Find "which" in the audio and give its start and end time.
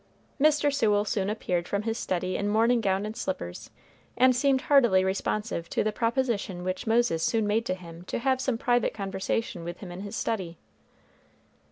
6.63-6.87